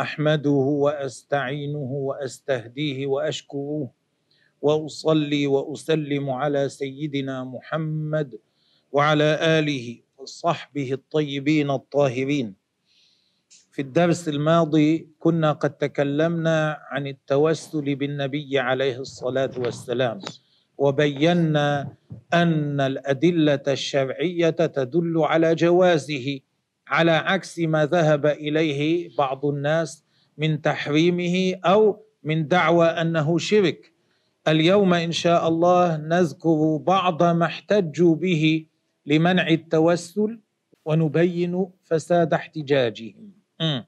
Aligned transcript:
أحمده 0.00 0.50
وأستعينه 0.84 1.90
وأستهديه 2.08 3.06
وأشكره 3.06 3.90
وأصلي 4.62 5.46
وأسلم 5.46 6.30
على 6.30 6.68
سيدنا 6.68 7.44
محمد 7.44 8.38
وعلى 8.92 9.38
آله 9.58 9.86
وصحبه 10.18 10.92
الطيبين 10.92 11.70
الطاهرين. 11.70 12.54
في 13.70 13.82
الدرس 13.82 14.28
الماضي 14.28 15.08
كنا 15.18 15.52
قد 15.52 15.70
تكلمنا 15.70 16.78
عن 16.90 17.06
التوسل 17.06 17.94
بالنبي 17.94 18.58
عليه 18.58 18.96
الصلاة 19.00 19.50
والسلام 19.58 20.20
وبينا 20.78 21.94
أن 22.34 22.80
الأدلة 22.80 23.62
الشرعية 23.68 24.50
تدل 24.50 25.14
على 25.18 25.54
جوازه 25.54 26.40
على 26.90 27.10
عكس 27.10 27.58
ما 27.58 27.86
ذهب 27.86 28.26
إليه 28.26 29.10
بعض 29.18 29.46
الناس 29.46 30.04
من 30.38 30.62
تحريمه 30.62 31.54
أو 31.64 32.02
من 32.24 32.48
دعوى 32.48 32.86
أنه 32.86 33.38
شرك. 33.38 33.92
اليوم 34.48 34.94
إن 34.94 35.12
شاء 35.12 35.48
الله 35.48 35.96
نذكر 35.96 36.76
بعض 36.76 37.22
ما 37.22 37.46
احتجوا 37.46 38.14
به 38.14 38.66
لمنع 39.06 39.48
التوسل 39.48 40.38
ونبين 40.84 41.66
فساد 41.84 42.34
احتجاجهم. 42.34 43.32
م. 43.60 43.80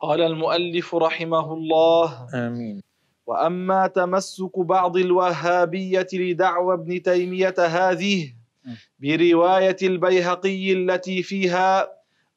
قال 0.00 0.20
المؤلف 0.20 0.94
رحمه 0.94 1.52
الله. 1.52 2.28
آمين. 2.34 2.82
وأما 3.26 3.86
تمسك 3.86 4.58
بعض 4.58 4.96
الوهابية 4.96 6.06
لدعوى 6.12 6.74
ابن 6.74 7.02
تيمية 7.02 7.54
هذه 7.58 8.32
برواية 9.00 9.76
البيهقي 9.82 10.72
التي 10.72 11.22
فيها 11.22 11.95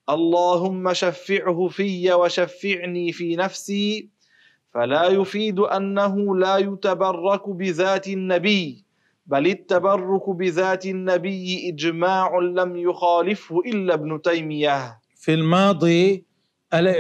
اللهم 0.10 0.94
شفعه 0.94 1.68
في 1.68 2.14
وشفعني 2.14 3.12
في 3.12 3.36
نفسي 3.36 4.10
فلا 4.74 5.06
يفيد 5.06 5.60
أنه 5.60 6.38
لا 6.38 6.58
يتبرك 6.58 7.50
بذات 7.50 8.08
النبي 8.08 8.86
بل 9.26 9.48
التبرك 9.48 10.30
بذات 10.30 10.86
النبي 10.86 11.70
إجماع 11.70 12.40
لم 12.40 12.78
يخالفه 12.78 13.60
إلا 13.66 13.94
ابن 13.94 14.22
تيمية. 14.22 15.00
في 15.16 15.34
الماضي 15.34 16.26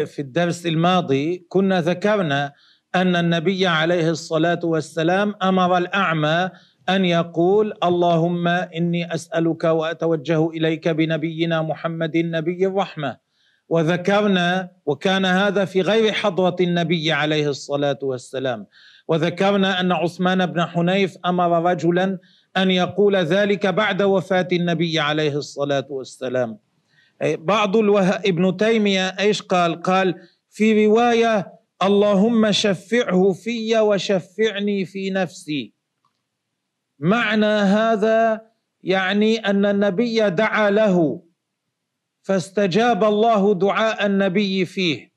في 0.05 0.19
الدرس 0.19 0.65
الماضي 0.65 1.45
كنا 1.49 1.81
ذكرنا 1.81 2.53
أن 2.95 3.15
النبي 3.15 3.67
عليه 3.67 4.09
الصلاة 4.09 4.59
والسلام 4.63 5.35
أمر 5.43 5.77
الأعمى 5.77 6.49
أن 6.89 7.05
يقول 7.05 7.73
اللهم 7.83 8.47
إني 8.47 9.13
أسألك 9.13 9.63
وأتوجه 9.63 10.49
إليك 10.49 10.87
بنبينا 10.87 11.61
محمد 11.61 12.17
نبي 12.17 12.67
الرحمة. 12.67 13.17
وذكرنا 13.69 14.71
وكان 14.85 15.25
هذا 15.25 15.65
في 15.65 15.81
غير 15.81 16.11
حضرة 16.11 16.55
النبي 16.61 17.11
عليه 17.11 17.49
الصلاة 17.49 17.99
والسلام. 18.01 18.65
وذكرنا 19.07 19.79
أن 19.79 19.91
عثمان 19.91 20.45
بن 20.45 20.65
حنيف 20.65 21.17
أمر 21.25 21.71
رجلا 21.71 22.17
أن 22.57 22.71
يقول 22.71 23.15
ذلك 23.15 23.67
بعد 23.67 24.01
وفاة 24.01 24.47
النبي 24.51 24.99
عليه 24.99 25.37
الصلاة 25.37 25.85
والسلام. 25.89 26.57
بعض 27.37 27.77
الوه... 27.77 28.09
ابن 28.09 28.57
تيمية 28.57 29.07
إيش 29.07 29.41
قال؟ 29.41 29.81
قال 29.81 30.15
في 30.49 30.85
رواية 30.85 31.53
اللهم 31.83 32.51
شفعه 32.51 33.31
في 33.31 33.79
وشفعني 33.79 34.85
في 34.85 35.09
نفسي. 35.09 35.78
معنى 36.99 37.45
هذا 37.45 38.41
يعني 38.83 39.37
أن 39.37 39.65
النبي 39.65 40.29
دعا 40.29 40.69
له 40.69 41.21
فاستجاب 42.21 43.03
الله 43.03 43.53
دعاء 43.53 44.05
النبي 44.05 44.65
فيه. 44.65 45.13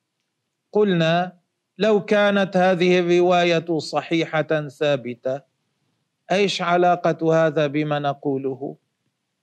قلنا 0.72 1.38
لو 1.78 2.04
كانت 2.04 2.56
هذه 2.56 2.98
الرواية 2.98 3.78
صحيحة 3.78 4.68
ثابتة 4.68 5.40
إيش 6.32 6.62
علاقة 6.62 7.46
هذا 7.46 7.66
بما 7.66 7.98
نقوله؟ 7.98 8.76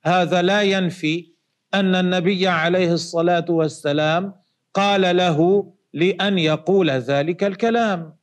هذا 0.04 0.42
لا 0.42 0.62
ينفي 0.62 1.32
أن 1.74 1.96
النبي 1.96 2.48
عليه 2.48 2.94
الصلاة 2.94 3.46
والسلام 3.50 4.34
قال 4.74 5.18
له 5.18 5.72
لأن 5.94 6.40
يقول 6.40 6.90
ذلك 6.92 7.44
الكلام. 7.44 8.16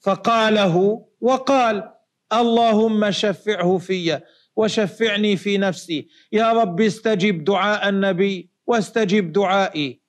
فقاله 0.00 1.06
وقال 1.20 1.92
اللهم 2.32 3.10
شفعه 3.10 3.78
في 3.78 4.20
وشفعني 4.56 5.36
في 5.36 5.58
نفسي. 5.58 6.08
يا 6.32 6.52
رب 6.52 6.80
استجب 6.80 7.44
دعاء 7.44 7.88
النبي 7.88 8.50
واستجب 8.66 9.32
دعائي. 9.32 10.02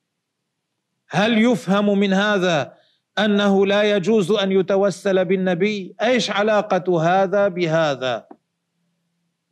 هل 1.08 1.38
يفهم 1.38 1.98
من 1.98 2.12
هذا 2.12 2.74
أنه 3.18 3.66
لا 3.66 3.82
يجوز 3.82 4.30
أن 4.30 4.52
يتوسل 4.52 5.24
بالنبي؟ 5.24 5.96
إيش 6.02 6.30
علاقة 6.30 7.02
هذا 7.02 7.48
بهذا؟ 7.48 8.26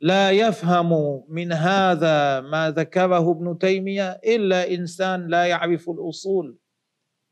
لا 0.01 0.31
يفهم 0.31 1.23
من 1.29 1.53
هذا 1.53 2.39
ما 2.41 2.71
ذكره 2.71 3.31
ابن 3.31 3.57
تيمية 3.57 4.09
إلا 4.11 4.71
إنسان 4.73 5.27
لا 5.27 5.45
يعرف 5.45 5.89
الأصول 5.89 6.57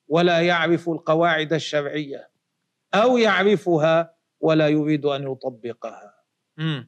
ولا 0.07 0.39
يعرف 0.39 0.89
القواعد 0.89 1.53
الشرعية 1.53 2.29
أو 2.93 3.17
يعرفها 3.17 4.15
ولا 4.41 4.67
يريد 4.67 5.05
أن 5.05 5.31
يطبقها. 5.31 6.13
م. 6.57 6.81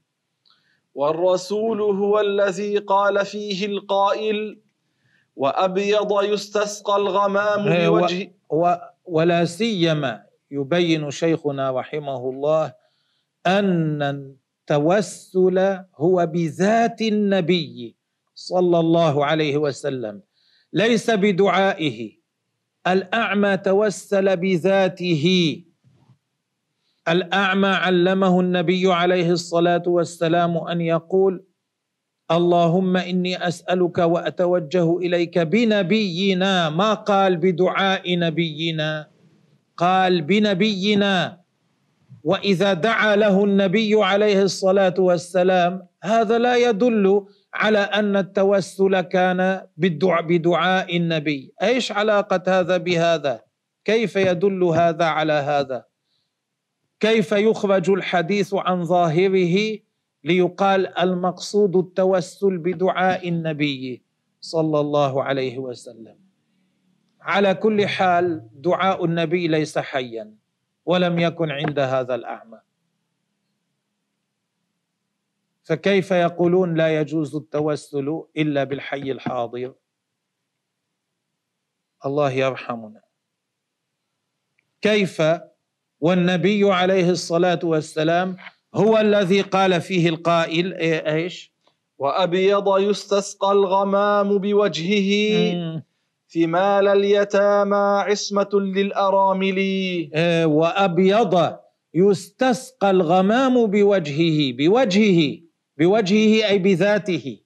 والرسول 0.95 1.81
هو 1.81 2.19
الذي 2.19 2.77
قال 2.77 3.25
فيه 3.25 3.65
القائل 3.65 4.59
وأبيض 5.35 6.23
يستسقى 6.23 6.95
الغمام 6.95 7.65
بوجه 7.65 8.33
و 8.49 8.75
ولا 9.05 9.45
سيما 9.45 10.23
يبين 10.51 11.11
شيخنا 11.11 11.71
رحمه 11.71 12.29
الله 12.29 12.73
أن 13.47 14.01
التوسل 14.01 15.57
هو 15.95 16.25
بذات 16.25 17.01
النبي 17.01 17.95
صلى 18.35 18.79
الله 18.79 19.25
عليه 19.25 19.57
وسلم 19.57 20.21
ليس 20.73 21.09
بدعائه. 21.09 22.11
الأعمى 22.87 23.57
توسل 23.57 24.37
بذاته. 24.37 25.25
الأعمى 27.07 27.67
علمه 27.67 28.39
النبي 28.39 28.93
عليه 28.93 29.31
الصلاة 29.31 29.83
والسلام 29.87 30.57
أن 30.57 30.81
يقول 30.81 31.43
اللهم 32.31 32.97
إني 32.97 33.47
أسألك 33.47 33.97
وأتوجه 33.97 34.97
إليك 34.97 35.39
بنبينا. 35.39 36.69
ما 36.69 36.93
قال 36.93 37.37
بدعاء 37.37 38.17
نبينا؟ 38.19 39.07
قال 39.77 40.21
بنبينا. 40.21 41.43
وإذا 42.23 42.73
دعا 42.73 43.15
له 43.15 43.43
النبي 43.43 44.03
عليه 44.03 44.41
الصلاة 44.41 44.93
والسلام 44.97 45.87
هذا 46.03 46.37
لا 46.37 46.55
يدل 46.55 47.25
على 47.53 47.79
أن 47.79 48.15
التوسل 48.17 49.01
كان 49.01 49.61
بالدعاء 49.77 50.21
بدعاء 50.21 50.97
النبي. 50.97 51.53
إيش 51.61 51.91
علاقة 51.91 52.43
هذا 52.47 52.77
بهذا؟ 52.77 53.41
كيف 53.85 54.15
يدل 54.15 54.63
هذا 54.63 55.05
على 55.05 55.33
هذا؟ 55.33 55.92
كيف 57.03 57.31
يخرج 57.31 57.89
الحديث 57.89 58.53
عن 58.53 58.83
ظاهره 58.83 59.79
ليقال 60.23 60.97
المقصود 60.97 61.75
التوسل 61.75 62.57
بدعاء 62.57 63.29
النبي 63.29 64.03
صلى 64.41 64.79
الله 64.79 65.23
عليه 65.23 65.57
وسلم؟ 65.57 66.19
على 67.21 67.55
كل 67.55 67.87
حال 67.87 68.49
دعاء 68.53 69.05
النبي 69.05 69.47
ليس 69.47 69.77
حيا 69.77 70.35
ولم 70.85 71.19
يكن 71.19 71.51
عند 71.51 71.79
هذا 71.79 72.15
الأعمى. 72.15 72.59
فكيف 75.63 76.11
يقولون 76.11 76.73
لا 76.73 76.99
يجوز 76.99 77.35
التوسل 77.35 78.23
إلا 78.37 78.63
بالحي 78.63 79.11
الحاضر؟ 79.11 79.73
الله 82.05 82.31
يرحمنا. 82.31 83.01
كيف 84.81 85.21
والنبي 86.03 86.71
عليه 86.71 87.09
الصلاة 87.09 87.59
والسلام 87.63 88.35
هو 88.75 88.97
الذي 88.97 89.41
قال 89.41 89.81
فيه 89.81 90.09
القائل 90.09 90.73
إيش؟ 91.07 91.53
وأبيض 91.97 92.79
يستسقى 92.79 93.51
الغمام 93.51 94.37
بوجهه 94.37 95.11
ثمال 96.33 96.87
اليتامى 96.87 97.75
عصمة 97.75 98.49
للأرامل. 98.53 99.59
آه، 100.13 100.45
وأبيض 100.45 101.55
يستسقى 101.93 102.91
الغمام 102.91 103.65
بوجهه 103.65 104.53
بوجهه 104.57 105.39
بوجهه 105.77 106.49
أي 106.49 106.57
بذاته. 106.59 107.37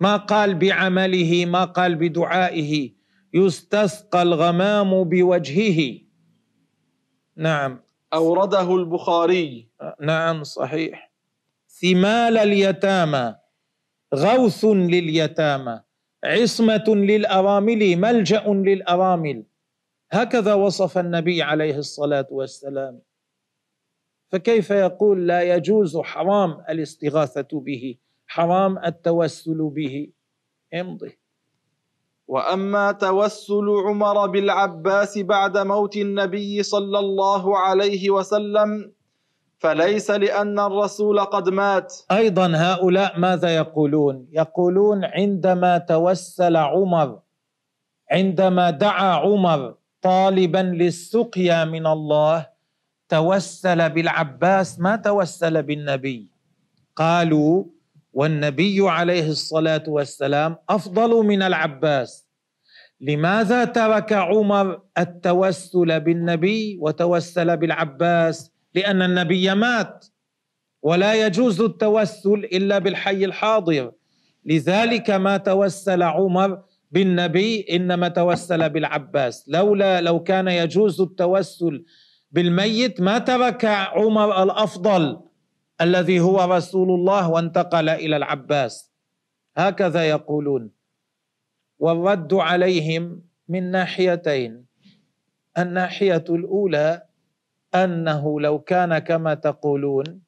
ما 0.00 0.16
قال 0.16 0.54
بعمله 0.54 1.46
ما 1.46 1.64
قال 1.64 1.94
بدعائه. 1.94 2.92
يستسقى 3.34 4.22
الغمام 4.22 5.04
بوجهه. 5.04 6.07
نعم. 7.38 7.80
أورده 8.12 8.74
البخاري. 8.74 9.68
نعم 10.00 10.44
صحيح. 10.44 11.12
ثمال 11.68 12.38
اليتامى. 12.38 13.34
غوث 14.14 14.64
لليتامى. 14.64 15.80
عصمة 16.24 16.84
للأرامل. 16.88 17.96
ملجأ 17.96 18.48
للأرامل. 18.48 19.44
هكذا 20.10 20.54
وصف 20.54 20.98
النبي 20.98 21.42
عليه 21.42 21.76
الصلاة 21.78 22.26
والسلام. 22.30 23.00
فكيف 24.28 24.70
يقول 24.70 25.26
لا 25.26 25.42
يجوز 25.54 25.96
حرام 25.96 26.60
الاستغاثة 26.68 27.60
به؟ 27.60 27.96
حرام 28.26 28.78
التوسل 28.78 29.70
به. 29.74 30.12
امضي. 30.74 31.18
وأما 32.28 32.92
توسل 32.92 33.68
عمر 33.86 34.26
بالعباس 34.26 35.18
بعد 35.18 35.58
موت 35.58 35.96
النبي 35.96 36.62
صلى 36.62 36.98
الله 36.98 37.58
عليه 37.58 38.10
وسلم 38.10 38.92
فليس 39.58 40.10
لأن 40.10 40.58
الرسول 40.58 41.20
قد 41.20 41.48
مات. 41.48 41.94
أيضا 42.12 42.52
هؤلاء 42.56 43.18
ماذا 43.18 43.56
يقولون؟ 43.56 44.28
يقولون 44.32 45.04
عندما 45.04 45.78
توسل 45.78 46.56
عمر 46.56 47.18
عندما 48.10 48.70
دعا 48.70 49.12
عمر 49.24 49.74
طالبا 50.02 50.58
للسقيا 50.58 51.64
من 51.64 51.86
الله 51.86 52.46
توسل 53.08 53.90
بالعباس. 53.90 54.80
ما 54.80 54.96
توسل 54.96 55.62
بالنبي؟ 55.62 56.30
قالوا 56.96 57.64
والنبي 58.12 58.80
عليه 58.80 59.28
الصلاة 59.30 59.84
والسلام 59.88 60.56
أفضل 60.68 61.26
من 61.26 61.42
العباس. 61.42 62.28
لماذا 63.00 63.64
ترك 63.64 64.12
عمر 64.12 64.80
التوسل 64.98 66.00
بالنبي 66.00 66.78
وتوسل 66.80 67.56
بالعباس؟ 67.56 68.50
لأن 68.74 69.02
النبي 69.02 69.54
مات. 69.54 70.06
ولا 70.82 71.26
يجوز 71.26 71.60
التوسل 71.60 72.48
إلا 72.52 72.78
بالحي 72.78 73.24
الحاضر. 73.24 73.92
لذلك 74.44 75.10
ما 75.10 75.36
توسل 75.36 76.02
عمر 76.02 76.62
بالنبي 76.90 77.66
إنما 77.70 78.08
توسل 78.08 78.70
بالعباس. 78.70 79.44
لولا 79.48 80.00
لو 80.00 80.22
كان 80.22 80.48
يجوز 80.48 81.00
التوسل 81.00 81.84
بالميت 82.32 83.00
ما 83.00 83.18
ترك 83.18 83.64
عمر 83.64 84.42
الأفضل. 84.42 85.20
الذي 85.80 86.20
هو 86.20 86.44
رسول 86.44 86.90
الله 86.90 87.30
وانتقل 87.30 87.88
إلى 87.88 88.16
العباس. 88.16 88.92
هكذا 89.56 90.08
يقولون. 90.08 90.70
والرد 91.78 92.34
عليهم 92.34 93.22
من 93.48 93.70
ناحيتين. 93.70 94.66
الناحية 95.58 96.24
الأولى 96.30 97.02
أنه 97.74 98.40
لو 98.40 98.58
كان 98.58 98.98
كما 98.98 99.34
تقولون 99.34 100.20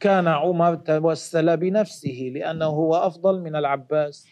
كان 0.00 0.28
عمر 0.28 0.74
توسل 0.74 1.56
بنفسه 1.56 2.30
لأنه 2.34 2.66
هو 2.66 2.94
أفضل 2.94 3.40
من 3.40 3.56
العباس. 3.56 4.28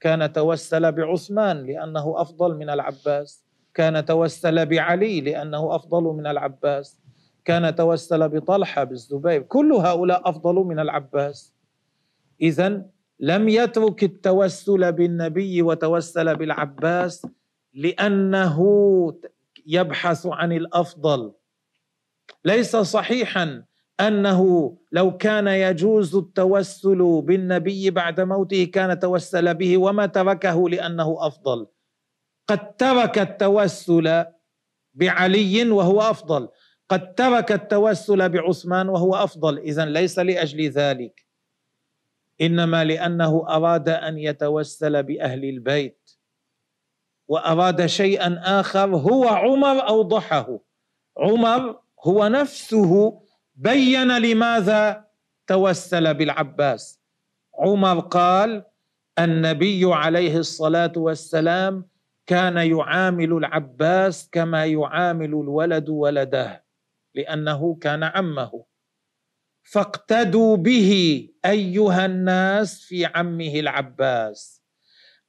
كان 0.00 0.32
توسل 0.32 0.92
بعثمان 0.92 1.66
لأنه 1.66 2.20
أفضل 2.20 2.56
من 2.56 2.70
العباس. 2.70 3.44
كان 3.74 4.04
توسل 4.04 4.66
بعلي 4.66 5.20
لأنه 5.20 5.74
أفضل 5.74 6.02
من 6.02 6.26
العباس. 6.26 7.05
كان 7.46 7.74
توسل 7.74 8.28
بطلحة 8.28 8.84
بالزبير 8.84 9.42
كل 9.42 9.72
هؤلاء 9.72 10.28
أفضل 10.28 10.54
من 10.54 10.78
العباس. 10.78 11.54
اذا 12.40 12.82
لم 13.20 13.48
يترك 13.48 14.04
التوسل 14.04 14.92
بالنبي 14.92 15.62
وتوسل 15.62 16.36
بالعباس 16.36 17.26
لأنه 17.74 18.58
يبحث 19.66 20.26
عن 20.26 20.52
الأفضل. 20.52 21.32
ليس 22.44 22.76
صحيحا 22.76 23.64
أنه 24.00 24.72
لو 24.92 25.16
كان 25.16 25.48
يجوز 25.48 26.16
التوسل 26.16 27.22
بالنبي 27.22 27.90
بعد 27.90 28.20
موته 28.20 28.64
كان 28.64 28.98
توسل 28.98 29.54
به 29.54 29.78
وما 29.78 30.06
تركه 30.06 30.68
لأنه 30.68 31.16
أفضل. 31.26 31.66
قد 32.48 32.76
ترك 32.76 33.18
التوسل 33.18 34.24
بعلي 34.94 35.70
وهو 35.70 36.00
أفضل. 36.00 36.48
قد 36.88 37.14
ترك 37.14 37.52
التوسل 37.52 38.28
بعثمان 38.28 38.88
وهو 38.88 39.14
أفضل. 39.14 39.58
اذا 39.58 39.84
ليس 39.84 40.18
لأجل 40.18 40.68
ذلك 40.70 41.26
إنما 42.40 42.84
لأنه 42.84 43.46
أراد 43.48 43.88
أن 43.88 44.18
يتوسل 44.18 45.02
بأهل 45.02 45.44
البيت 45.44 46.10
وأراد 47.28 47.86
شيئا 47.86 48.40
آخر 48.60 48.96
هو 48.96 49.28
عمر 49.28 49.88
أوضحه. 49.88 50.58
عمر 51.18 51.80
هو 52.04 52.28
نفسه 52.28 53.20
بين 53.56 54.18
لماذا 54.18 55.04
توسل 55.46 56.14
بالعباس. 56.14 57.00
عمر 57.58 58.00
قال 58.00 58.64
النبي 59.18 59.94
عليه 59.94 60.36
الصلاة 60.38 60.92
والسلام 60.96 61.88
كان 62.26 62.56
يعامل 62.56 63.32
العباس 63.32 64.28
كما 64.32 64.66
يعامل 64.66 65.28
الولد 65.28 65.88
ولده. 65.88 66.65
لأنه 67.16 67.74
كان 67.74 68.02
عمه. 68.02 68.64
فاقتدوا 69.62 70.56
به 70.56 70.90
أيها 71.44 72.06
الناس 72.06 72.80
في 72.80 73.04
عمه 73.04 73.54
العباس. 73.60 74.62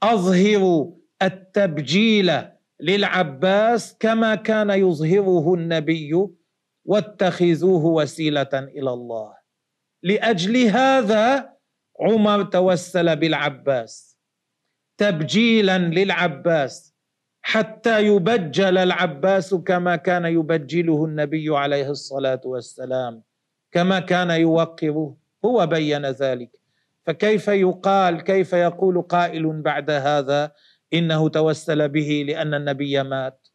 أظهروا 0.03 0.95
التبجيل 1.21 2.31
للعباس 2.79 3.97
كما 3.99 4.35
كان 4.35 4.69
يظهره 4.69 5.53
النبي 5.53 6.11
واتخذوه 6.85 7.85
وسيلة 7.85 8.49
إلى 8.53 8.89
الله. 8.93 9.37
لأجل 10.03 10.57
هذا 10.57 11.53
عمر 11.99 12.43
توسل 12.43 13.15
بالعباس. 13.15 14.17
تبجيلا 14.97 15.77
للعباس. 15.77 16.96
حتى 17.47 18.05
يبجل 18.05 18.77
العباس 18.77 19.53
كما 19.55 19.95
كان 19.95 20.25
يبجله 20.25 21.05
النبي 21.05 21.57
عليه 21.57 21.89
الصلاة 21.89 22.41
والسلام 22.45 23.23
كما 23.71 23.99
كان 23.99 24.29
يوقره 24.31 25.17
هو 25.45 25.67
بين 25.67 26.05
ذلك. 26.05 26.51
فكيف 27.05 27.47
يقال 27.47 28.21
كيف 28.21 28.53
يقول 28.53 29.01
قائل 29.01 29.61
بعد 29.61 29.89
هذا 29.91 30.51
إنه 30.93 31.29
توسل 31.29 31.89
به 31.89 32.25
لأن 32.27 32.53
النبي 32.53 33.03
مات؟ 33.03 33.47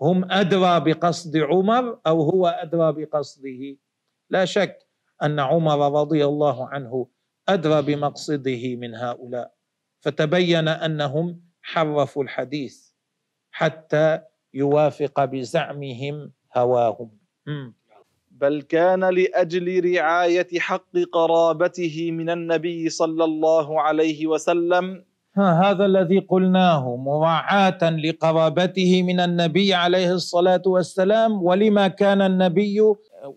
هم 0.00 0.32
أدرى 0.32 0.80
بقصد 0.80 1.36
عمر 1.36 2.00
أو 2.06 2.22
هو 2.22 2.46
أدرى 2.46 2.92
بقصده؟ 2.92 3.76
لا 4.30 4.44
شك 4.44 4.78
أن 5.22 5.40
عمر 5.40 6.00
رضي 6.00 6.24
الله 6.24 6.68
عنه 6.68 7.08
أدرى 7.48 7.82
بمقصده 7.82 8.76
من 8.76 8.94
هؤلاء. 8.94 9.54
فتبين 10.00 10.68
أنهم 10.68 11.51
حرفوا 11.62 12.22
الحديث 12.24 12.76
حتى 13.50 14.20
يوافق 14.54 15.24
بزعمهم 15.24 16.32
هواهم. 16.56 17.10
بل 18.30 18.62
كان 18.62 19.04
لأجل 19.04 19.94
رعاية 19.94 20.48
حق 20.58 20.94
قرابته 21.12 22.10
من 22.10 22.30
النبي 22.30 22.88
صلى 22.88 23.24
الله 23.24 23.80
عليه 23.80 24.26
وسلم. 24.26 25.04
ها 25.36 25.70
هذا 25.70 25.84
الذي 25.86 26.18
قلناه 26.18 26.96
مراعاة 26.96 27.90
لقرابته 27.90 29.02
من 29.02 29.20
النبي 29.20 29.74
عليه 29.74 30.12
الصلاة 30.12 30.62
والسلام 30.66 31.42
ولما 31.42 31.88
كان 31.88 32.22
النبي 32.22 32.80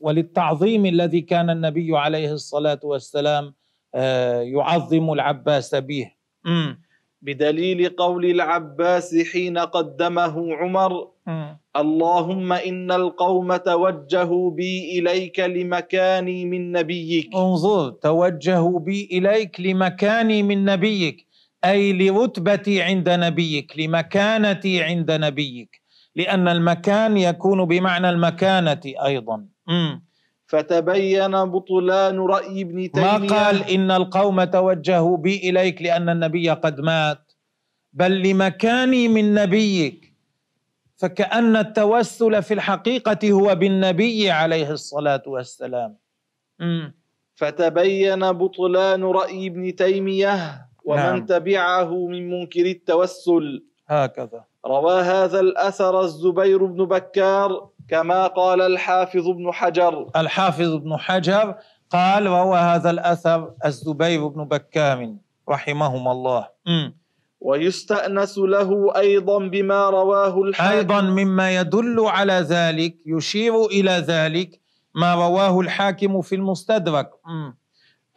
وللتعظيم 0.02 0.86
الذي 0.86 1.22
كان 1.22 1.50
النبي 1.50 1.98
عليه 1.98 2.32
الصلاة 2.34 2.80
والسلام 2.84 3.54
آه، 3.96 4.42
يعظم 4.42 5.14
العباس 5.14 5.76
به. 5.76 6.12
بدليل 7.22 7.90
قول 7.90 8.26
العباس 8.26 9.16
حين 9.32 9.58
قدمه 9.58 10.56
عمر 10.56 11.08
اللهم 11.76 12.54
إن 12.54 12.92
القوم 12.92 13.56
توجهوا 13.56 14.52
بي 14.52 15.00
إليك 15.00 15.40
لمكاني 15.40 16.46
من 16.46 16.72
نبيك. 16.72 17.36
انظر 17.36 17.90
توجهوا 17.90 18.80
بي 18.80 19.10
إليك 19.12 19.60
لمكاني 19.60 20.44
من 20.44 20.66
نبيك 20.66 21.26
أي 21.66 21.94
لرتبتي 21.94 22.82
عند 22.82 23.10
نبيك 23.10 23.80
لمكانتي 23.80 24.84
عند 24.84 25.12
نبيك 25.12 25.82
لأن 26.16 26.48
المكان 26.48 27.18
يكون 27.18 27.66
بمعنى 27.66 28.10
المكانة 28.10 28.82
أيضا. 29.06 29.46
مم. 29.68 30.06
فتبين 30.48 31.32
بطلان 31.46 32.20
رأي 32.20 32.62
ابن 32.62 32.92
تيمية. 32.92 33.18
ما 33.18 33.28
قال 33.28 33.64
إن 33.70 33.92
القوم 33.92 34.44
توجهوا 34.44 35.18
بي 35.18 35.50
إليك 35.50 35.82
لأن 35.82 36.10
النبي 36.10 36.50
قد 36.50 36.82
مات. 36.82 37.32
بل 37.94 38.22
لمكاني 38.22 39.08
من 39.08 39.34
نبيك. 39.34 40.14
فكأن 40.98 41.56
التوسل 41.56 42.44
في 42.44 42.54
الحقيقة 42.54 43.32
هو 43.32 43.56
بالنبي 43.56 44.32
عليه 44.32 44.72
الصلاة 44.72 45.24
والسلام. 45.28 45.98
مم. 46.60 46.94
فتبين 47.36 48.32
بطلان 48.32 49.04
رأي 49.04 49.48
ابن 49.48 49.76
تيمية 49.76 50.68
ومن 50.86 51.00
نعم. 51.00 51.26
تبعه 51.26 52.08
من 52.08 52.30
منكر 52.30 52.66
التوسل. 52.66 53.66
هكذا. 53.88 54.44
روى 54.66 55.02
هذا 55.02 55.40
الأثر 55.40 56.02
الزبير 56.02 56.66
بن 56.66 56.86
بكار 56.86 57.70
كما 57.90 58.28
قال 58.28 58.62
الحافظ 58.62 59.28
ابن 59.30 59.52
حجر. 59.54 60.10
الحافظ 60.16 60.74
ابن 60.74 60.98
حجر 60.98 61.56
قال 61.90 62.26
روى 62.26 62.58
هذا 62.58 62.90
الأثر 62.90 63.52
الزبير 63.66 64.28
بن 64.28 64.46
بكام 64.46 65.20
رحمهما 65.50 66.12
الله. 66.12 66.48
مم. 66.68 66.98
ويستأنس 67.42 68.38
له 68.38 68.96
أيضا 68.98 69.38
بما 69.40 69.90
رواه 69.90 70.42
الحاكم. 70.42 70.78
أيضا 70.78 71.02
مما 71.02 71.56
يدل 71.56 72.00
على 72.00 72.34
ذلك 72.34 72.96
يشير 73.06 73.66
إلى 73.66 73.92
ذلك 73.92 74.62
ما 74.96 75.16
رواه 75.16 75.60
الحاكم 75.60 76.22
في 76.22 76.36
المستدرك. 76.36 77.10
مم. 77.26 77.58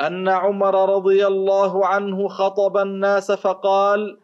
أن 0.01 0.29
عمر 0.29 0.97
رضي 0.97 1.27
الله 1.27 1.87
عنه 1.87 2.29
خطب 2.29 2.77
الناس 2.77 3.33
فقال 3.33 4.19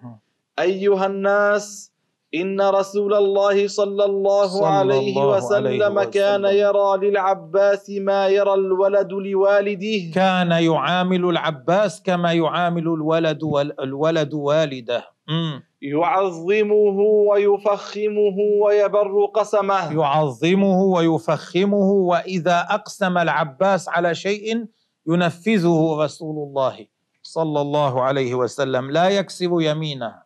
أيها 0.58 1.06
الناس 1.06 1.92
إن 2.34 2.60
رسول 2.60 3.14
الله 3.14 3.68
صلى 3.68 4.04
الله 4.04 4.46
صلى 4.46 4.66
عليه 4.66 5.08
الله 5.22 5.36
وسلم 5.36 5.98
عليه 5.98 6.10
كان 6.10 6.44
وسلم. 6.44 6.56
يرى 6.58 6.90
للعباس 7.10 7.90
ما 7.90 8.28
يرى 8.28 8.54
الولد 8.54 9.12
لوالده 9.12 10.10
كان 10.14 10.50
يعامل 10.50 11.24
العباس 11.24 12.02
كما 12.02 12.32
يعامل 12.32 12.82
الولد 12.82 13.42
وال- 13.42 13.80
الولد 13.80 14.34
والده 14.34 15.04
مم. 15.28 15.62
يعظمه 15.82 17.00
ويفخمه 17.30 18.36
ويبر 18.64 19.24
قسمه 19.34 19.92
يعظمه 19.92 20.82
ويفخمه 20.82 21.90
وإذا 21.90 22.66
أقسم 22.70 23.18
العباس 23.18 23.88
على 23.88 24.14
شيء 24.14 24.64
ينفذه 25.08 25.96
رسول 26.00 26.48
الله 26.48 26.86
صلى 27.22 27.60
الله 27.60 28.02
عليه 28.02 28.34
وسلم 28.34 28.90
لا 28.90 29.08
يكسب 29.08 29.50
يمينه. 29.60 30.23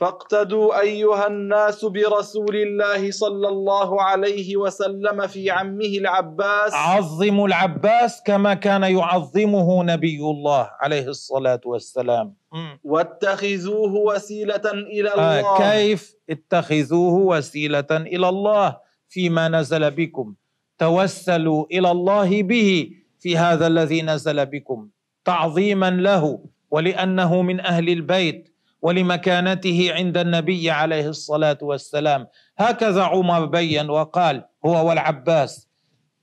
فاقتدوا 0.00 0.80
أيها 0.80 1.26
الناس 1.26 1.84
برسول 1.84 2.56
الله 2.56 3.10
صلى 3.10 3.48
الله 3.48 4.02
عليه 4.02 4.56
وسلم 4.56 5.26
في 5.26 5.50
عمه 5.50 5.92
العباس. 6.02 6.74
عظموا 6.74 7.46
العباس 7.48 8.22
كما 8.26 8.54
كان 8.54 8.82
يعظمه 8.82 9.84
نبي 9.84 10.20
الله 10.20 10.70
عليه 10.80 11.06
الصلاة 11.08 11.60
والسلام. 11.64 12.34
مم. 12.52 12.80
واتخذوه 12.84 13.94
وسيلة 13.94 14.66
إلى 14.66 15.10
آه 15.10 15.40
الله. 15.40 15.58
كيف؟ 15.58 16.14
اتخذوه 16.30 17.14
وسيلة 17.14 17.90
إلى 17.90 18.28
الله 18.28 18.76
فيما 19.08 19.48
نزل 19.48 19.90
بكم. 19.90 20.34
توسلوا 20.78 21.66
إلى 21.70 21.90
الله 21.90 22.42
به 22.42 22.90
في 23.20 23.36
هذا 23.36 23.66
الذي 23.66 24.02
نزل 24.02 24.46
بكم 24.46 24.88
تعظيما 25.24 25.90
له 25.90 26.44
ولأنه 26.70 27.42
من 27.42 27.60
أهل 27.60 27.88
البيت. 27.88 28.51
ولمكانته 28.82 29.92
عند 29.92 30.18
النبي 30.18 30.70
عليه 30.70 31.08
الصلاة 31.08 31.58
والسلام. 31.62 32.26
هكذا 32.58 33.02
عمر 33.02 33.46
بين 33.46 33.90
وقال 33.90 34.44
هو 34.66 34.88
والعباس 34.88 35.68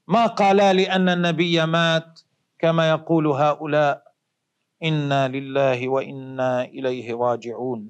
ما 0.07 0.25
قالا 0.25 0.73
لأن 0.73 1.09
النبي 1.09 1.65
مات 1.65 2.19
كما 2.59 2.89
يقول 2.89 3.27
هؤلاء 3.27 4.03
إنا 4.83 5.27
لله 5.27 5.89
وإنا 5.89 6.63
إليه 6.63 7.15
راجعون. 7.15 7.89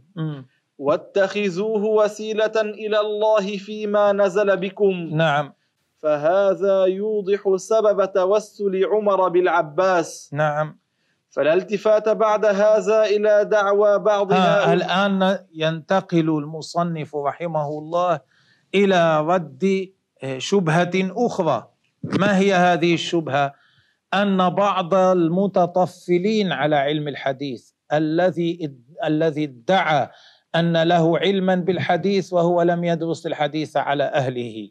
واتخذوه 0.77 1.83
وسيلة 1.85 2.55
إلى 2.55 2.99
الله 2.99 3.57
فيما 3.57 4.11
نزل 4.11 4.57
بكم. 4.57 5.09
نعم. 5.11 5.53
فهذا 5.97 6.85
يوضح 6.85 7.55
سبب 7.55 8.13
توسل 8.13 8.85
عمر 8.85 9.27
بالعباس. 9.27 10.29
نعم. 10.33 10.79
فلا 11.29 11.53
التفات 11.53 12.09
بعد 12.09 12.45
هذا 12.45 13.03
إلى 13.03 13.45
دعوى 13.45 13.99
بعض 13.99 14.33
ها 14.33 14.37
هؤلاء 14.37 14.73
الآن 14.73 15.39
ينتقل 15.53 16.29
المصنف 16.29 17.15
رحمه 17.15 17.69
الله 17.69 18.19
إلى 18.75 19.21
رد 19.21 19.89
شبهة 20.37 20.91
أخرى. 20.95 21.67
ما 22.03 22.37
هي 22.37 22.53
هذه 22.53 22.93
الشبهة؟ 22.93 23.53
أن 24.13 24.49
بعض 24.49 24.93
المتطفلين 24.93 26.51
على 26.51 26.75
علم 26.75 27.07
الحديث 27.07 27.71
الذي 27.93 28.73
الذي 29.03 29.43
ادعى 29.43 30.09
أن 30.55 30.83
له 30.83 31.17
علما 31.17 31.55
بالحديث 31.55 32.33
وهو 32.33 32.61
لم 32.61 32.83
يدرس 32.83 33.25
الحديث 33.25 33.77
على 33.77 34.03
أهله. 34.03 34.69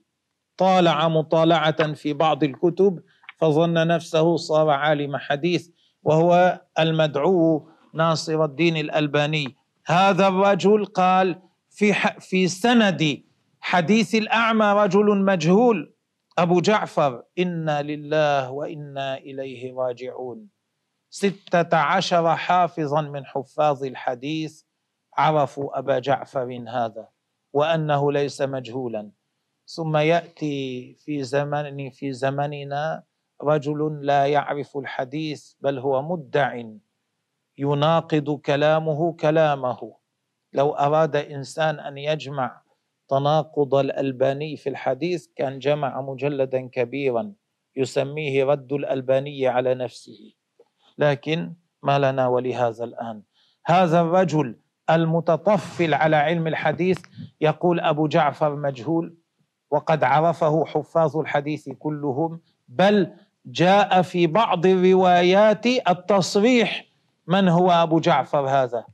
طالع 0.56 1.08
مطالعة 1.08 1.92
في 1.92 2.12
بعض 2.12 2.44
الكتب 2.44 3.00
فظن 3.36 3.86
نفسه 3.86 4.36
صار 4.36 4.70
عالم 4.70 5.16
حديث. 5.16 5.68
وهو 6.08 6.60
المدعو 6.78 7.68
ناصر 7.94 8.44
الدين 8.44 8.76
الألباني. 8.76 9.56
هذا 9.86 10.28
الرجل 10.28 10.84
قال 10.84 11.42
في 11.70 11.92
في 12.20 12.48
سند 12.48 13.22
حديث 13.60 14.14
الأعمى 14.14 14.72
رجل 14.72 15.24
مجهول. 15.24 15.94
أبو 16.38 16.60
جعفر 16.60 17.22
إنا 17.38 17.82
لله 17.82 18.50
وإنا 18.50 19.18
إليه 19.18 19.74
راجعون. 19.74 20.48
ستة 21.10 21.76
عشر 21.76 22.36
حافظا 22.36 23.00
من 23.00 23.26
حفاظ 23.26 23.84
الحديث 23.84 24.62
عرفوا 25.16 25.78
أبا 25.78 25.98
جعفر 25.98 26.64
هذا 26.68 27.08
وأنه 27.52 28.12
ليس 28.12 28.42
مجهولا. 28.42 29.10
ثم 29.66 29.96
يأتي 29.96 30.94
في 31.04 31.22
زمن 31.22 31.90
في 31.90 32.12
زمننا 32.12 33.02
رجل 33.42 34.06
لا 34.06 34.26
يعرف 34.26 34.76
الحديث 34.76 35.52
بل 35.60 35.78
هو 35.78 36.02
مدع 36.02 36.62
يناقض 37.58 38.40
كلامه 38.40 39.12
كلامه. 39.12 39.94
لو 40.52 40.70
أراد 40.72 41.16
إنسان 41.16 41.80
أن 41.80 41.98
يجمع 41.98 42.62
تناقض 43.08 43.74
الألباني 43.74 44.56
في 44.56 44.68
الحديث 44.68 45.26
كان 45.36 45.58
جمع 45.58 46.00
مجلدا 46.00 46.68
كبيرا 46.68 47.32
يسميه 47.76 48.44
رد 48.44 48.72
الألباني 48.72 49.48
على 49.48 49.74
نفسه. 49.74 50.34
لكن 50.98 51.54
ما 51.82 51.98
لنا 51.98 52.26
ولهذا 52.26 52.84
الآن؟ 52.84 53.22
هذا 53.66 54.00
الرجل 54.00 54.60
المتطفل 54.90 55.94
على 55.94 56.16
علم 56.16 56.46
الحديث 56.46 56.98
يقول 57.40 57.80
أبو 57.80 58.06
جعفر 58.06 58.56
مجهول 58.56 59.16
وقد 59.70 60.04
عرفه 60.04 60.64
حفاظ 60.64 61.16
الحديث 61.16 61.68
كلهم 61.68 62.40
بل 62.68 63.12
جاء 63.50 64.02
في 64.02 64.26
بعض 64.26 64.66
الروايات 64.66 65.66
التصريح 65.66 66.86
من 67.26 67.48
هو 67.48 67.70
أبو 67.70 68.00
جعفر 68.00 68.48
هذا 68.48 68.84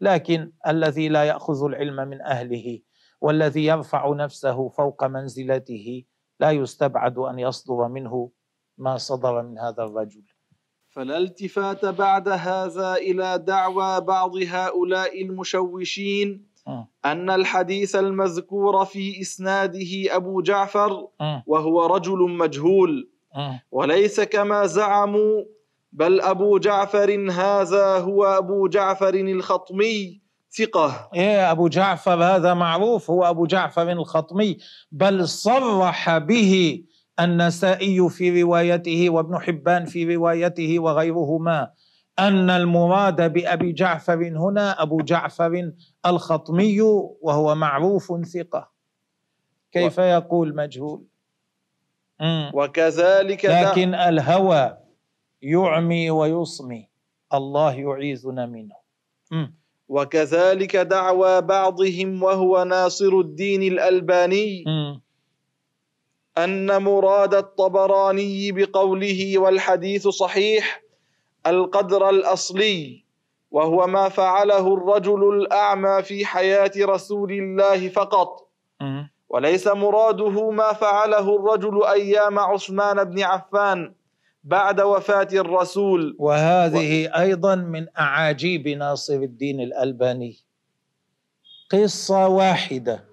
لكن 0.00 0.52
الذي 0.66 1.08
لا 1.08 1.24
يأخذ 1.24 1.64
العلم 1.64 2.08
من 2.08 2.22
أهله 2.22 2.80
والذي 3.20 3.64
يرفع 3.64 4.14
نفسه 4.14 4.68
فوق 4.68 5.04
منزلته 5.04 6.04
لا 6.40 6.50
يستبعد 6.50 7.18
أن 7.18 7.38
يصدر 7.38 7.88
منه 7.88 8.30
ما 8.78 8.96
صدر 8.96 9.42
من 9.42 9.58
هذا 9.58 9.82
الرجل 9.84 10.22
فلا 10.90 11.18
التفات 11.18 11.84
بعد 11.84 12.28
هذا 12.28 12.94
إلى 12.94 13.38
دعوى 13.38 14.00
بعض 14.00 14.36
هؤلاء 14.36 15.22
المشوشين. 15.22 16.46
أن 17.04 17.30
الحديث 17.30 17.96
المذكور 17.96 18.84
في 18.84 19.20
إسناده 19.20 20.16
أبو 20.16 20.40
جعفر. 20.42 21.08
وهو 21.46 21.86
رجل 21.86 22.18
مجهول. 22.18 23.10
وليس 23.70 24.20
كما 24.20 24.66
زعموا 24.66 25.44
بل 25.92 26.20
أبو 26.20 26.58
جعفر 26.58 27.30
هذا 27.30 27.98
هو 27.98 28.24
أبو 28.24 28.68
جعفر 28.68 29.14
الخطمي 29.14 30.20
ثقة. 30.58 31.10
إيه 31.14 31.50
أبو 31.50 31.68
جعفر 31.68 32.24
هذا 32.24 32.54
معروف 32.54 33.10
هو 33.10 33.24
أبو 33.24 33.46
جعفر 33.46 33.90
الخطمي. 33.92 34.56
بل 34.92 35.28
صرح 35.28 36.18
به 36.18 36.84
النسائي 37.20 38.08
في 38.08 38.42
روايته 38.42 39.10
وابن 39.10 39.38
حبان 39.38 39.84
في 39.84 40.16
روايته 40.16 40.78
وغيرهما 40.78 41.70
أن 42.18 42.50
المراد 42.50 43.32
بأبي 43.32 43.72
جعفر 43.72 44.28
هنا 44.28 44.82
أبو 44.82 45.00
جعفر 45.00 45.72
الخطمي 46.06 46.80
وهو 47.20 47.54
معروف 47.54 48.26
ثقة. 48.26 48.70
كيف 49.72 49.98
يقول 49.98 50.56
مجهول. 50.56 51.04
وكذلك 52.54 53.46
دع- 53.46 53.70
لكن 53.70 53.94
الهوى 53.94 54.76
يعمي 55.42 56.10
ويصمي. 56.10 56.88
الله 57.34 57.72
يعيذنا 57.74 58.46
منه. 58.46 58.74
مم. 59.30 59.54
وكذلك 59.88 60.76
دعوى 60.76 61.40
بعضهم 61.40 62.22
وهو 62.22 62.64
ناصر 62.64 63.12
الدين 63.20 63.62
الألباني. 63.62 64.64
مم. 64.66 65.00
أن 66.38 66.82
مراد 66.82 67.34
الطبراني 67.34 68.52
بقوله 68.52 69.38
والحديث 69.38 70.08
صحيح 70.08 70.82
القدر 71.46 72.10
الأصلي 72.10 73.04
وهو 73.50 73.86
ما 73.86 74.08
فعله 74.08 74.74
الرجل 74.74 75.28
الأعمى 75.36 76.02
في 76.02 76.26
حياة 76.26 76.72
رسول 76.80 77.32
الله 77.32 77.88
فقط. 77.88 78.48
وليس 79.28 79.66
مراده 79.66 80.50
ما 80.50 80.72
فعله 80.72 81.36
الرجل 81.36 81.84
أيام 81.84 82.38
عثمان 82.38 83.04
بن 83.04 83.22
عفان 83.22 83.94
بعد 84.44 84.80
وفاة 84.80 85.28
الرسول. 85.32 86.16
وهذه 86.18 87.06
و... 87.06 87.10
أيضا 87.14 87.54
من 87.54 87.86
أعاجيب 87.98 88.68
ناصر 88.68 89.14
الدين 89.14 89.60
الألباني. 89.60 90.36
قصة 91.70 92.28
واحدة 92.28 93.04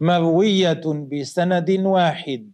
مروية 0.00 0.82
بسند 1.12 1.70
واحد. 1.70 2.52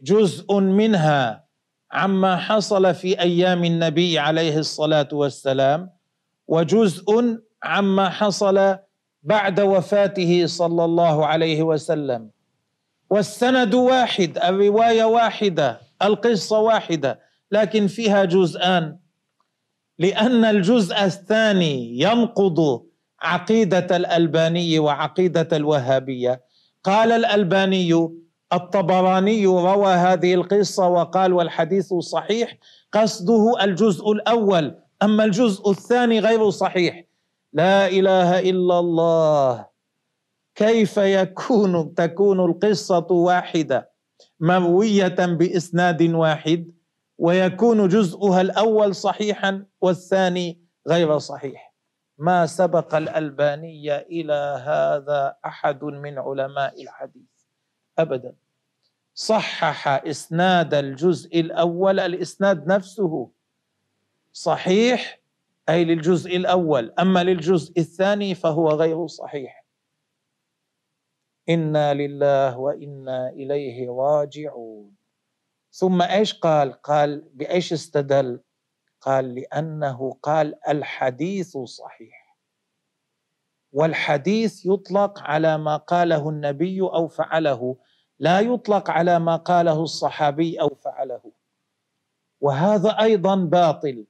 جزء 0.00 0.60
منها 0.60 1.46
عما 1.92 2.36
حصل 2.36 2.94
في 2.94 3.20
أيام 3.20 3.64
النبي 3.64 4.18
عليه 4.18 4.58
الصلاة 4.58 5.08
والسلام 5.12 5.90
وجزء 6.48 7.38
عما 7.62 8.08
حصل 8.10 8.78
بعد 9.26 9.60
وفاته 9.60 10.46
صلى 10.46 10.84
الله 10.84 11.26
عليه 11.26 11.62
وسلم. 11.62 12.30
والسند 13.10 13.74
واحد 13.74 14.38
الرواية 14.38 15.04
واحدة 15.04 15.80
القصة 16.02 16.58
واحدة 16.58 17.20
لكن 17.52 17.86
فيها 17.86 18.24
جزءان. 18.24 18.96
لأن 19.98 20.44
الجزء 20.44 21.04
الثاني 21.04 22.00
ينقض 22.00 22.82
عقيدة 23.22 23.96
الألباني 23.96 24.78
وعقيدة 24.78 25.48
الوهابية. 25.52 26.42
قال 26.84 27.12
الألباني 27.12 28.08
الطبراني 28.52 29.46
روى 29.46 29.92
هذه 29.92 30.34
القصة 30.34 30.88
وقال 30.88 31.32
والحديث 31.32 31.94
صحيح 31.94 32.56
قصده 32.92 33.64
الجزء 33.64 34.12
الأول 34.12 34.74
أما 35.02 35.24
الجزء 35.24 35.70
الثاني 35.70 36.20
غير 36.20 36.50
صحيح. 36.50 37.05
لا 37.56 37.88
إله 37.88 38.40
إلا 38.40 38.78
الله. 38.78 39.66
كيف 40.54 40.96
يكون 40.96 41.94
تكون 41.94 42.40
القصة 42.40 43.06
واحدة؟ 43.10 43.90
مروية 44.40 45.16
بإسناد 45.40 46.02
واحد 46.02 46.72
ويكون 47.18 47.88
جزءها 47.88 48.40
الأول 48.40 48.94
صحيحا 48.94 49.64
والثاني 49.80 50.60
غير 50.88 51.18
صحيح. 51.18 51.74
ما 52.18 52.46
سبق 52.46 52.94
الألباني 52.94 53.96
إلى 53.98 54.40
هذا 54.64 55.36
أحد 55.46 55.84
من 55.84 56.18
علماء 56.18 56.82
الحديث؟ 56.82 57.32
ابدا. 57.98 58.34
صحح 59.14 59.88
إسناد 59.88 60.74
الجزء 60.74 61.40
الأول 61.40 62.00
الإسناد 62.00 62.66
نفسه 62.66 63.28
صحيح 64.32 65.20
أي 65.68 65.84
للجزء 65.84 66.36
الأول. 66.36 66.94
أما 66.98 67.24
للجزء 67.24 67.80
الثاني 67.80 68.34
فهو 68.34 68.68
غير 68.68 69.06
صحيح. 69.06 69.66
إنا 71.48 71.94
لله 71.94 72.58
وإنا 72.58 73.28
إليه 73.28 73.90
راجعون. 73.90 74.96
ثم 75.72 76.02
إيش 76.02 76.34
قال؟ 76.34 76.72
قال 76.72 77.28
بإيش 77.34 77.72
استدل؟ 77.72 78.40
قال 79.00 79.34
لأنه 79.34 80.18
قال 80.22 80.68
الحديث 80.68 81.58
صحيح. 81.58 82.38
والحديث 83.72 84.66
يطلق 84.66 85.20
على 85.20 85.58
ما 85.58 85.76
قاله 85.76 86.28
النبي 86.28 86.80
أو 86.80 87.08
فعله. 87.08 87.76
لا 88.18 88.40
يطلق 88.40 88.90
على 88.90 89.18
ما 89.18 89.36
قاله 89.36 89.82
الصحابي 89.82 90.60
أو 90.60 90.68
فعله. 90.68 91.32
وهذا 92.40 92.90
أيضا 93.00 93.36
باطل. 93.36 94.06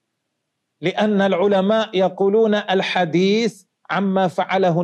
لأن 0.80 1.21
العلماء 1.21 1.90
يقولون 1.95 2.54
الحديث 2.54 3.62
عما 3.90 4.28
فعله 4.28 4.80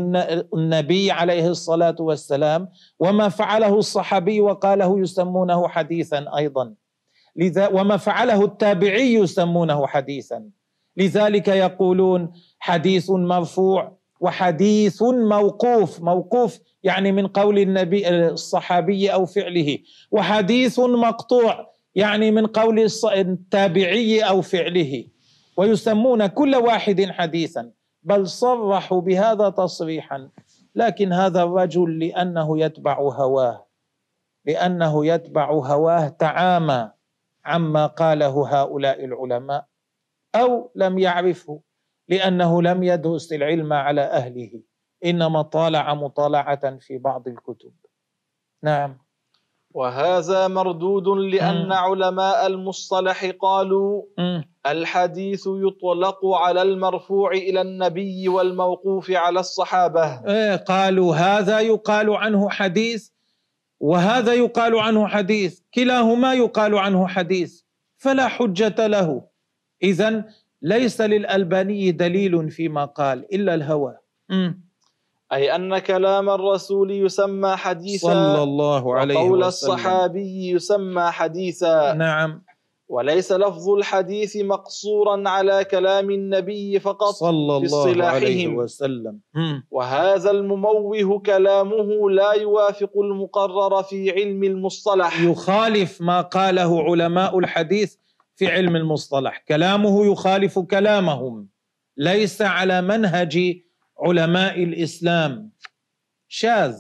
النبي 0.55 1.11
عليه 1.11 1.49
الصلاة 1.49 1.97
والسلام 2.01 2.69
وما 3.01 3.29
فعله 3.29 3.79
الصحابي 3.79 4.41
وقاله 4.41 5.01
يسمونه 5.01 5.69
حديثا 5.69 6.37
أيضا. 6.37 6.75
لذا 7.37 7.69
وما 7.69 7.97
فعله 7.97 8.45
التابعي 8.45 9.15
يسمونه 9.15 9.87
حديثا. 9.87 10.45
لذلك 10.97 11.49
يقولون 11.49 12.33
حديث 12.59 13.11
مرفوع 13.11 13.99
وحديث 14.21 15.03
موقوف. 15.03 16.01
موقوف 16.01 16.59
يعني 16.83 17.13
من 17.13 17.27
قول 17.27 17.59
النبي 17.59 18.09
الصحابي 18.09 19.13
أو 19.13 19.27
فعله. 19.27 19.79
وحديث 20.11 20.79
مقطوع 20.81 21.73
يعني 21.95 22.31
من 22.31 22.47
قول 22.47 22.89
التابعي 23.15 24.21
أو 24.21 24.41
فعله. 24.41 25.05
ويسمون 25.57 26.27
كل 26.27 26.57
واحد 26.57 27.03
حديثا 27.11 27.73
بل 28.03 28.27
صرحوا 28.29 29.01
بهذا 29.01 29.51
تصريحا 29.51 30.29
لكن 30.75 31.13
هذا 31.13 31.43
الرجل 31.43 31.99
لأنه 31.99 32.61
يتبع 32.61 32.99
هواه 32.99 33.67
لأنه 34.45 35.07
يتبع 35.07 35.51
هواه 35.51 36.09
تعامى 36.09 36.91
عما 37.45 37.87
قاله 37.87 38.63
هؤلاء 38.63 39.05
العلماء 39.05 39.67
أو 40.35 40.71
لم 40.75 40.99
يعرفه 40.99 41.61
لأنه 42.09 42.63
لم 42.63 42.83
يدرس 42.83 43.33
العلم 43.33 43.73
على 43.73 44.01
أهله 44.01 44.63
إنما 45.05 45.43
طالع 45.43 45.95
مطالعة 45.95 46.79
في 46.79 46.99
بعض 46.99 47.29
الكتب. 47.29 47.73
نعم. 48.63 49.02
وهذا 49.75 50.49
مردود 50.49 51.09
لأن 51.09 51.69
م. 51.69 51.73
علماء 51.73 52.47
المصطلح 52.47 53.31
قالوا 53.41 54.03
م. 54.19 54.43
الحديث 54.67 55.45
يطلق 55.47 56.27
على 56.27 56.63
المرفوع 56.63 57.31
إلى 57.33 57.61
النبي 57.61 58.29
والموقوف 58.29 59.11
على 59.11 59.41
الصحابة 59.41 60.05
إيه 60.27 60.57
قالوا 60.57 61.15
هذا 61.15 61.61
يقال 61.61 62.11
عنه 62.17 62.49
حديث 62.51 63.09
وهذا 63.81 64.33
يقال 64.35 64.79
عنه 64.79 65.07
حديث 65.07 65.61
كلاهما 65.75 66.35
يقال 66.35 66.79
عنه 66.79 67.07
حديث 67.07 67.61
فلا 67.97 68.29
حجة 68.29 68.87
له 68.87 69.23
اذا 69.83 70.25
ليس 70.63 71.01
للألباني 71.01 71.91
دليل 71.93 72.51
فيما 72.51 72.85
قال 72.85 73.35
إلا 73.35 73.55
الهوى 73.55 73.97
م. 74.31 74.53
أي 75.33 75.55
أن 75.55 75.79
كلام 75.79 76.31
الرسول 76.31 76.91
يسمى 76.91 77.57
حديثا 77.57 78.07
صلى 78.07 78.43
الله 78.43 78.95
عليه 78.95 79.15
وسلم. 79.15 79.27
وقول 79.27 79.45
الصحابي 79.45 80.51
يسمى 80.51 81.03
حديثا. 81.03 81.93
نعم. 81.93 82.43
وليس 82.89 83.33
لفظ 83.33 83.69
الحديث 83.69 84.37
مقصورا 84.37 85.29
على 85.29 85.65
كلام 85.65 86.11
النبي 86.11 86.81
فقط 86.81 87.15
صلى 87.15 87.57
الله 87.57 88.05
عليه 88.05 88.49
وسلم. 88.49 89.19
وهذا 89.71 90.31
المموه 90.31 91.19
كلامه 91.19 92.11
لا 92.11 92.33
يوافق 92.33 92.91
المقرر 92.97 93.83
في 93.83 94.11
علم 94.11 94.45
المصطلح. 94.45 95.21
يخالف 95.23 96.01
ما 96.01 96.21
قاله 96.21 96.83
علماء 96.83 97.39
الحديث 97.39 97.95
في 98.37 98.47
علم 98.49 98.77
المصطلح. 98.77 99.45
كلامه 99.49 100.07
يخالف 100.07 100.59
كلامهم. 100.59 101.49
ليس 101.97 102.43
على 102.43 102.83
منهج 102.83 103.63
علماء 104.03 104.63
الإسلام. 104.63 105.51
شاذ. 106.29 106.75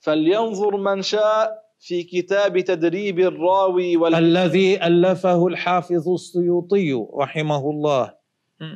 فلينظر 0.00 0.76
من 0.76 1.02
شاء 1.02 1.60
في 1.80 2.02
كتاب 2.02 2.60
تدريب 2.60 3.18
الراوي 3.18 3.96
وال... 3.96 4.14
الذي 4.14 4.86
ألفه 4.86 5.46
الحافظ 5.46 6.08
السيوطي 6.08 7.06
رحمه 7.14 7.70
الله. 7.70 8.14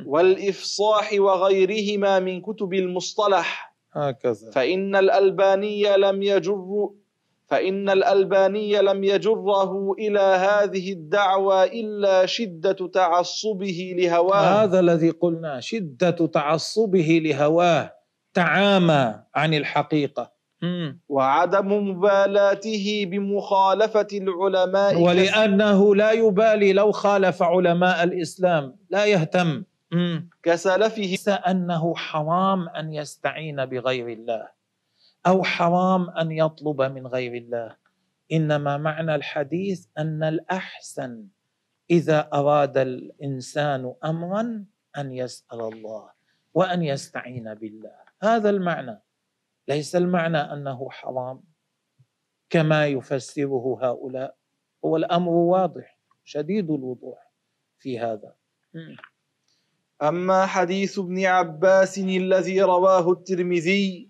والإفصاح 0.05 1.13
وغيرهما 1.13 2.19
من 2.19 2.41
كتب 2.41 2.73
المصطلح. 2.73 3.75
هكذا. 3.93 4.51
فإن 4.51 4.95
الألباني 4.95 5.97
لم 5.97 6.23
يجر 6.23 6.89
فإن 7.47 7.89
الألباني 7.89 8.81
لم 8.81 9.03
يجره 9.03 9.93
إلى 9.99 10.19
هذه 10.19 10.93
الدعوى 10.93 11.63
إلا 11.81 12.25
شدة 12.25 12.87
تعصبه 12.93 13.95
لهواه. 13.97 14.63
هذا 14.63 14.79
الذي 14.79 15.09
قلنا 15.09 15.59
شدة 15.59 16.11
تعصبه 16.11 17.21
لهواه 17.25 17.93
تعامى 18.33 19.15
عن 19.35 19.53
الحقيقة. 19.53 20.35
وعدم 21.09 21.89
مبالاته 21.89 23.05
بمخالفة 23.11 24.07
العلماء 24.13 25.01
ولأنه 25.01 25.95
لا 25.95 26.11
يبالي 26.11 26.73
لو 26.73 26.91
خالف 26.91 27.43
علماء 27.43 28.03
الإسلام 28.03 28.75
لا 28.89 29.05
يهتم. 29.05 29.63
كسلفه 30.43 31.33
أنه 31.33 31.95
حرام 31.95 32.69
أن 32.69 32.93
يستعين 32.93 33.65
بغير 33.65 34.07
الله. 34.07 34.54
أو 35.27 35.43
حرام 35.43 36.09
أن 36.09 36.31
يطلب 36.31 36.81
من 36.81 37.07
غير 37.07 37.33
الله. 37.33 37.75
إنما 38.31 38.77
معنى 38.77 39.15
الحديث 39.15 39.85
أن 39.97 40.23
الأحسن 40.23 41.27
إذا 41.89 42.29
أراد 42.33 42.77
الإنسان 42.77 43.93
امرا 44.05 44.65
أن 44.97 45.13
يسأل 45.13 45.61
الله 45.61 46.09
وأن 46.53 46.83
يستعين 46.83 47.53
بالله. 47.53 47.95
هذا 48.23 48.49
المعنى. 48.49 49.01
ليس 49.67 49.95
المعنى 49.95 50.37
أنه 50.37 50.89
حرام 50.89 51.43
كما 52.49 52.87
يفسره 52.87 53.79
هؤلاء. 53.81 54.35
هو 54.85 54.97
الأمر 54.97 55.31
واضح 55.31 55.99
شديد 56.23 56.71
الوضوح 56.71 57.31
في 57.79 57.99
هذا. 57.99 58.33
أما 60.01 60.45
حديث 60.45 60.99
ابن 60.99 61.25
عباس 61.25 61.97
الذي 61.97 62.61
رواه 62.61 63.11
الترمذي 63.11 64.07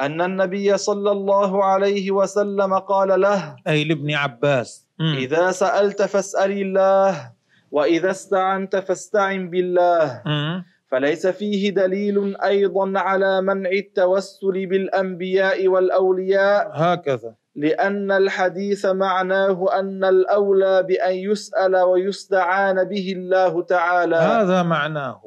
أن 0.00 0.20
النبي 0.20 0.76
صلى 0.76 1.10
الله 1.10 1.64
عليه 1.64 2.10
وسلم 2.10 2.74
قال 2.78 3.20
له 3.20 3.56
أي 3.68 3.84
لابن 3.84 4.10
عباس. 4.14 4.86
إذا 5.00 5.50
سألت 5.50 6.02
فاسأل 6.02 6.52
الله 6.52 7.32
وإذا 7.70 8.10
استعنت 8.10 8.76
فاستعن 8.76 9.50
بالله. 9.50 10.22
فليس 10.90 11.26
فيه 11.26 11.70
دليل 11.70 12.36
أيضا 12.40 12.98
على 12.98 13.40
منع 13.42 13.70
التوسل 13.70 14.66
بالأنبياء 14.66 15.68
والأولياء. 15.68 16.70
هكذا. 16.74 17.34
لأن 17.56 18.12
الحديث 18.12 18.86
معناه 18.86 19.66
أن 19.78 20.04
الأولى 20.04 20.82
بأن 20.82 21.14
يسأل 21.14 21.76
ويستعان 21.76 22.84
به 22.84 23.12
الله 23.16 23.62
تعالى. 23.62 24.16
هذا 24.16 24.62
معناه. 24.62 25.22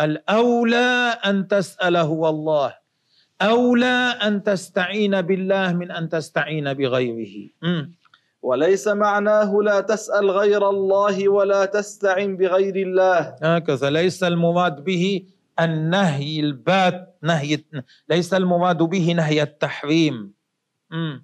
الأولى 0.00 1.18
أن 1.26 1.48
تسأله 1.48 2.10
والله 2.10 2.85
أولى 3.42 4.16
أن 4.22 4.42
تستعين 4.42 5.22
بالله 5.22 5.72
من 5.72 5.90
أن 5.90 6.08
تستعين 6.08 6.74
بغيره. 6.74 7.50
وليس 8.42 8.88
معناه 8.88 9.50
لا 9.62 9.80
تسأل 9.80 10.30
غير 10.30 10.70
الله 10.70 11.28
ولا 11.28 11.64
تستعن 11.64 12.36
بغير 12.36 12.76
الله. 12.76 13.36
هكذا 13.42 13.90
ليس 13.90 14.22
المراد 14.22 14.84
به 14.84 15.22
النهي 15.60 16.40
البات 16.40 17.18
نهي 17.22 17.58
ليس 18.08 18.34
المراد 18.34 18.82
به 18.82 19.12
نهي 19.12 19.42
التحريم. 19.42 20.32
م. 20.90 21.18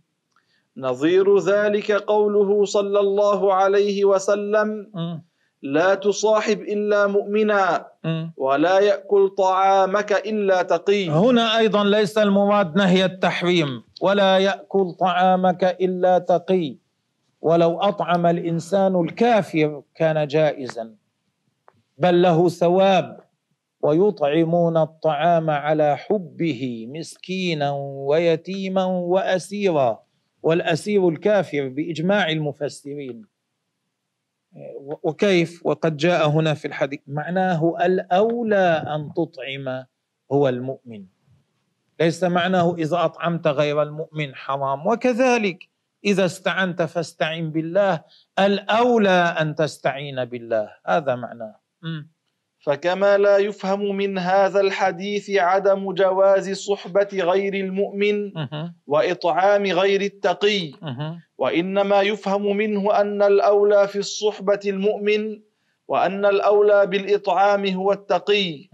نظير 0.77 1.39
ذلك 1.39 1.93
قوله 1.93 2.65
صلى 2.65 3.01
الله 3.01 3.55
عليه 3.55 4.05
وسلم. 4.05 4.69
م. 4.95 5.32
لا 5.63 5.95
تصاحب 5.95 6.61
إلا 6.61 7.07
مؤمنا. 7.07 7.87
ولا 8.37 8.79
يأكل 8.79 9.29
طعامك 9.29 10.13
إلا 10.13 10.63
تقي. 10.63 11.09
هنا 11.09 11.59
أيضا 11.59 11.85
ليس 11.85 12.19
المراد 12.19 12.77
نهي 12.77 13.05
التحريم 13.05 13.83
ولا 14.03 14.39
يأكل 14.39 14.93
طعامك 14.93 15.65
إلا 15.65 16.19
تقي. 16.19 16.77
ولو 17.41 17.81
أطعم 17.81 18.27
الإنسان 18.27 19.01
الكافر 19.01 19.83
كان 19.95 20.27
جائزا 20.27 20.95
بل 21.99 22.23
له 22.23 22.49
ثواب 22.49 23.21
ويطعمون 23.83 24.77
الطعام 24.77 25.51
على 25.51 25.97
حبه 25.97 26.87
مسكينا 26.89 27.71
ويتيما 28.07 28.85
واسيرا 28.85 30.03
والأسير 30.43 31.09
الكافر 31.09 31.69
بإجماع 31.69 32.31
المفسرين. 32.31 33.32
وكيف 35.03 35.67
وقد 35.67 35.97
جاء 35.97 36.29
هنا 36.29 36.55
في 36.55 36.69
الحديث. 36.69 37.01
معناه 37.07 37.77
الأولى 37.83 38.85
أن 38.87 39.13
تطعم 39.17 39.85
هو 40.33 40.49
المؤمن. 40.49 41.07
ليس 42.01 42.25
معناه 42.25 42.75
إذا 42.75 43.05
أطعمت 43.05 43.47
غير 43.47 43.83
المؤمن 43.83 44.35
حرام. 44.35 44.87
وكذلك 44.87 45.69
إذا 46.05 46.25
استعنت 46.25 46.83
فاستعن 46.83 47.51
بالله. 47.51 48.05
الأولى 48.39 49.37
أن 49.41 49.55
تستعين 49.55 50.25
بالله. 50.25 50.71
هذا 50.87 51.15
معناه. 51.15 51.57
فكما 52.63 53.19
لا 53.19 53.39
يفهم 53.39 53.97
من 53.97 54.19
هذا 54.19 54.61
الحديث 54.61 55.31
عدم 55.31 55.93
جواز 55.93 56.51
صحبة 56.51 57.09
غير 57.13 57.55
المؤمن 57.55 58.33
وإطعام 58.87 59.67
غير 59.67 60.01
التقي. 60.01 60.73
وإنما 61.39 62.03
يفهم 62.03 62.57
منه 62.57 63.01
أن 63.01 63.23
الأولى 63.23 63.89
في 63.89 63.99
الصحبة 63.99 64.61
المؤمن 64.67 65.41
وأن 65.89 66.25
الأولى 66.25 66.87
بالإطعام 66.87 67.67
هو 67.67 67.93
التقي. 67.93 68.69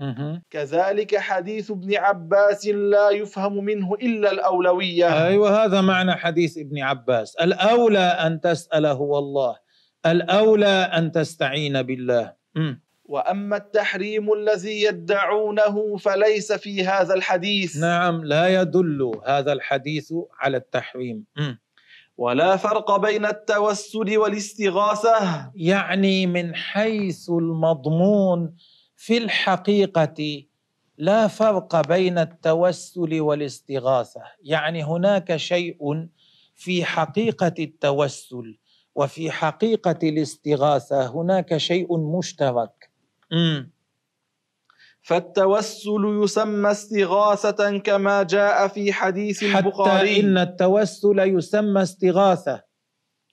كذلك 0.50 1.16
حديث 1.16 1.70
ابن 1.70 1.96
عباس 1.96 2.66
لا 2.66 3.10
يفهم 3.10 3.64
منه 3.64 3.94
إلا 3.94 4.32
الأولوية. 4.32 5.26
أيوة 5.26 5.64
هذا 5.64 5.80
معنى 5.80 6.12
حديث 6.12 6.58
ابن 6.58 6.78
عباس. 6.82 7.36
الأولى 7.36 7.98
أن 7.98 8.40
تسأله 8.40 8.92
هو 8.92 9.18
الله 9.18 9.56
الأولى 10.06 10.90
أن 10.92 11.12
تستعين 11.12 11.82
بالله. 11.82 12.32
وأما 13.08 13.56
التحريم 13.56 14.32
الذي 14.32 14.82
يدعونه 14.82 15.96
فليس 15.96 16.52
في 16.52 16.84
هذا 16.84 17.14
الحديث. 17.14 17.76
نعم 17.76 18.24
لا 18.24 18.60
يدل 18.60 19.12
هذا 19.26 19.52
الحديث 19.52 20.12
على 20.40 20.56
التحريم. 20.56 21.24
ولا 22.16 22.56
فرق 22.56 22.96
بين 22.96 23.26
التوسل 23.26 24.18
والاستغاثة. 24.18 25.50
يعني 25.54 26.26
من 26.26 26.54
حيث 26.54 27.30
المضمون 27.30 28.54
في 28.96 29.18
الحقيقة 29.18 30.44
لا 30.98 31.26
فرق 31.28 31.88
بين 31.88 32.18
التوسل 32.18 33.20
والاستغاثة. 33.20 34.22
يعني 34.42 34.84
هناك 34.84 35.36
شيء 35.36 36.08
في 36.56 36.84
حقيقة 36.84 37.54
التوسل 37.58 38.58
وفي 38.94 39.30
حقيقة 39.30 39.98
الاستغاثة 40.02 41.20
هناك 41.20 41.56
شيء 41.56 41.98
مشترك. 41.98 42.77
فالتوسل 45.02 46.20
يسمى 46.22 46.70
استغاثة 46.70 47.78
كما 47.78 48.22
جاء 48.22 48.68
في 48.68 48.92
حديث 48.92 49.42
البخاري. 49.42 50.10
حتى 50.10 50.20
إن 50.20 50.38
التوسل 50.38 51.18
يسمى 51.18 51.82
استغاثة. 51.82 52.68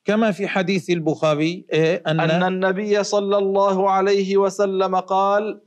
كما 0.06 0.32
في 0.32 0.48
حديث 0.48 0.90
البخاري 0.90 1.66
إيه 1.74 2.04
أن, 2.08 2.20
أن 2.20 2.44
النبي 2.44 3.04
صلى 3.04 3.38
الله 3.38 3.90
عليه 3.92 4.38
وسلم 4.38 4.96
قال 4.96 5.62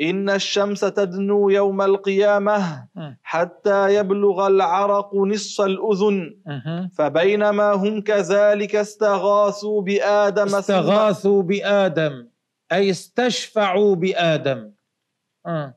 إن 0.00 0.30
الشمس 0.30 0.80
تدنو 0.80 1.50
يوم 1.50 1.82
القيامة 1.82 2.88
حتى 3.22 3.94
يبلغ 3.94 4.46
العرق 4.46 5.14
نصف 5.14 5.60
الأذن. 5.60 6.36
فبينما 6.96 7.72
هم 7.72 8.00
كذلك 8.00 8.76
استغاثوا 8.76 9.82
بآدم 9.82 10.54
استغاثوا 10.54 11.42
بآدم. 11.42 12.31
أي 12.72 12.90
استشفعوا 12.90 13.94
بآدم. 13.94 14.70
آه. 15.46 15.74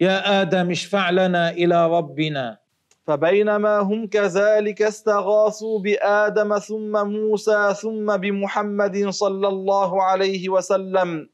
يا 0.00 0.42
آدم 0.42 0.70
اشفع 0.70 1.10
لنا 1.10 1.50
إلى 1.50 1.86
ربنا. 1.90 2.58
فبينما 3.06 3.78
هم 3.78 4.06
كذلك 4.06 4.82
استغاثوا 4.82 5.80
بآدم 5.80 6.58
ثم 6.58 7.06
موسى 7.06 7.74
ثم 7.82 8.16
بمحمد 8.16 9.08
صلى 9.08 9.48
الله 9.48 10.02
عليه 10.02 10.48
وسلم. 10.48 11.28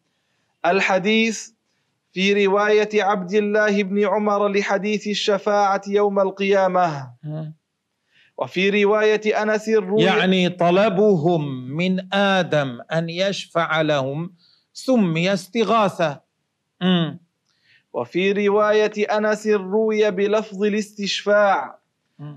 الحديث 0.66 1.50
في 2.12 2.46
رواية 2.46 3.02
عبد 3.02 3.34
الله 3.34 3.82
بن 3.82 4.06
عمر 4.06 4.48
لحديث 4.48 5.06
الشفاعة 5.06 5.82
يوم 5.88 6.20
القيامة. 6.20 7.10
وفي 8.38 8.84
رواية 8.84 9.42
أنس 9.42 9.68
الروي 9.68 10.02
يعني 10.02 10.48
طلبهم 10.48 11.70
من 11.76 12.14
آدم 12.14 12.80
أن 12.92 13.10
يشفع 13.10 13.80
لهم 13.80 14.34
سمي 14.76 15.32
استغاثة. 15.32 16.20
وفي 17.92 18.32
رواية 18.32 19.16
أنس 19.18 19.46
روي 19.46 20.10
بلفظ 20.10 20.62
الاستشفاع. 20.64 21.78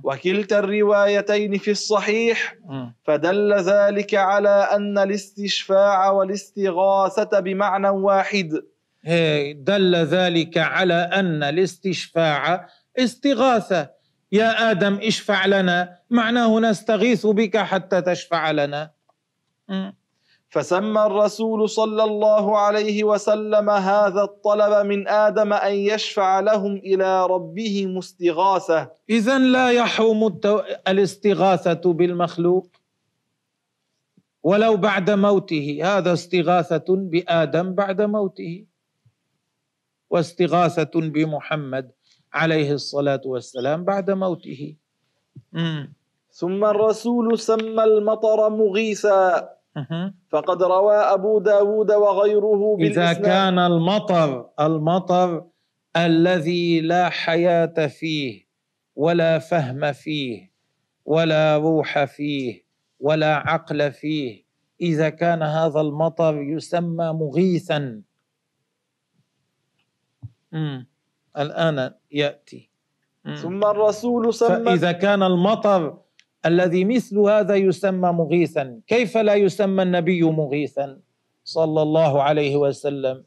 وكلتا 0.03 0.59
الروايتين 0.59 1.57
في 1.57 1.71
الصحيح. 1.71 2.55
فدل 3.03 3.53
ذلك 3.53 4.15
على 4.15 4.69
أن 4.71 4.97
الاستشفاع 4.97 6.09
والاستغاثة 6.11 7.39
بمعنى 7.39 7.89
واحد. 7.89 8.61
دل 9.55 9.95
ذلك 9.95 10.57
على 10.57 10.93
أن 10.93 11.43
الاستشفاع 11.43 12.67
استغاثة. 12.99 13.89
يا 14.31 14.71
آدم 14.71 14.99
اشفع 15.03 15.45
لنا. 15.45 15.97
معناه 16.09 16.59
نستغيث 16.59 17.25
بك 17.25 17.57
حتى 17.57 18.01
تشفع 18.01 18.51
لنا. 18.51 18.91
فسمى 20.49 21.01
الرسول 21.05 21.69
صلى 21.69 22.03
الله 22.03 22.57
عليه 22.57 23.03
وسلم 23.03 23.69
هذا 23.69 24.21
الطلب 24.23 24.85
من 24.85 25.07
آدم 25.07 25.53
أن 25.53 25.73
يشفع 25.73 26.39
لهم 26.39 26.75
إلى 26.75 27.25
ربهم 27.25 27.97
استغاثة. 27.97 28.91
اذا 29.09 29.37
لا 29.37 29.71
يحرم 29.71 30.27
التو... 30.27 30.61
الاستغاثة 30.87 31.93
بالمخلوق 31.93 32.67
ولو 34.43 34.77
بعد 34.77 35.09
موته. 35.09 35.79
هذا 35.83 36.13
استغاثة 36.13 36.85
بآدم 36.89 37.73
بعد 37.73 38.01
موته 38.01 38.65
واستغاثة 40.09 40.93
بمحمد 40.95 41.91
عليه 42.33 42.71
الصلاة 42.73 43.21
والسلام 43.25 43.83
بعد 43.83 44.11
موته. 44.11 44.75
ثم 46.31 46.65
الرسول 46.65 47.39
سمى 47.39 47.83
المطر 47.83 48.49
مغيثا. 48.49 49.58
فقد 50.29 50.63
روى 50.63 50.95
أبو 50.95 51.39
داود 51.39 51.91
وغيره 51.91 52.77
إذا 52.79 53.13
كان 53.13 53.59
المطر 53.59 54.49
المطر 54.59 55.45
الذي 55.95 56.81
لا 56.81 57.09
حياة 57.09 57.87
فيه 57.87 58.47
ولا 58.95 59.39
فهم 59.39 59.91
فيه 59.93 60.51
ولا 61.05 61.57
روح 61.57 62.03
فيه 62.03 62.65
ولا 62.99 63.35
عقل 63.35 63.91
فيه 63.91 64.43
إذا 64.81 65.09
كان 65.09 65.43
هذا 65.43 65.81
المطر 65.81 66.41
يسمى 66.41 67.13
مغيثا 67.13 68.01
مم. 70.51 70.87
الآن 71.37 71.93
يأتي 72.11 72.69
مم. 73.25 73.35
ثم 73.35 73.63
الرسول 73.63 74.33
سمى 74.33 74.65
فإذا 74.65 74.91
كان 74.91 75.23
المطر 75.23 75.97
الذي 76.45 76.85
مثل 76.85 77.19
هذا 77.19 77.55
يسمى 77.55 78.11
مغيثا. 78.11 78.81
كيف 78.87 79.17
لا 79.17 79.35
يسمى 79.35 79.83
النبي 79.83 80.23
مغيثا؟ 80.23 80.99
صلى 81.43 81.81
الله 81.81 82.23
عليه 82.23 82.55
وسلم. 82.55 83.23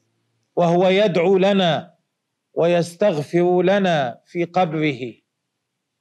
وهو 0.57 0.89
يدعو 0.89 1.37
لنا 1.37 1.95
ويستغفر 2.55 3.63
لنا 3.63 4.21
في 4.27 4.45
قبره. 4.45 5.03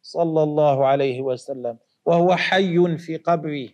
صلى 0.02 0.44
الله 0.44 0.86
عليه 0.86 1.22
وسلم. 1.22 1.78
وهو 2.06 2.36
حي 2.36 2.98
في 2.98 3.18
قبره. 3.18 3.68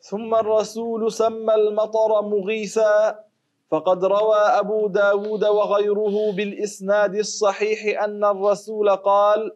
ثم 0.00 0.34
الرسول 0.34 1.12
سمى 1.12 1.54
المطر 1.54 2.22
مغيثا. 2.22 3.26
فقد 3.70 4.04
روى 4.04 4.38
أبو 4.62 4.86
داود 4.86 5.44
وغيره 5.44 6.32
بالإسناد 6.32 7.14
الصحيح 7.14 8.02
أن 8.02 8.24
الرسول 8.24 8.90
قال 8.90 9.52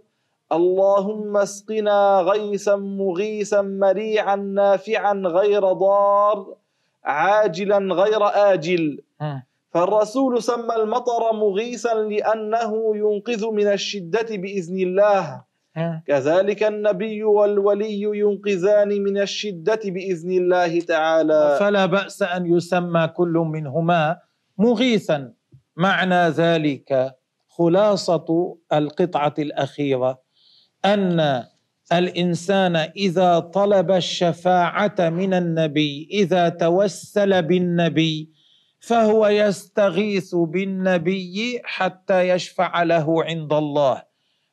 اللهم 0.52 1.36
اسقنا 1.36 2.20
غيثا 2.26 2.76
مغيثا 2.76 3.62
مريعا 3.62 4.36
نافعا 4.36 5.14
غير 5.14 5.72
ضار 5.72 6.54
عاجلا 7.04 7.94
غير 7.94 8.22
آجل. 8.52 8.98
فالرسول 9.70 10.42
سمى 10.42 10.74
المطر 10.76 11.32
مغيثا 11.32 11.94
لأنه 11.94 12.96
ينقذ 12.96 13.50
من 13.50 13.66
الشدة 13.66 14.26
بإذن 14.30 14.78
الله. 14.78 15.44
كذلك 16.06 16.62
النبي 16.62 17.24
والولي 17.24 18.02
ينقذان 18.02 18.88
من 19.02 19.18
الشدة 19.18 19.80
بإذن 19.84 20.30
الله 20.30 20.80
تعالى. 20.80 21.56
فلا 21.60 21.86
بأس 21.86 22.22
أن 22.22 22.46
يسمى 22.46 23.08
كل 23.08 23.34
منهما 23.54 24.18
مغيثا. 24.58 25.32
معنى 25.76 26.28
ذلك 26.28 27.14
خلاصة 27.48 28.56
القطعة 28.72 29.34
الأخيرة. 29.38 30.29
أن 30.84 31.44
الإنسان 31.92 32.76
إذا 32.76 33.38
طلب 33.38 33.90
الشفاعة 33.90 34.98
من 34.98 35.34
النبي 35.34 36.08
إذا 36.12 36.48
توسل 36.48 37.42
بالنبي 37.42 38.30
فهو 38.80 39.26
يستغيث 39.26 40.34
بالنبي 40.34 41.60
حتى 41.64 42.28
يشفع 42.28 42.82
له 42.82 43.24
عند 43.24 43.52
الله 43.52 44.02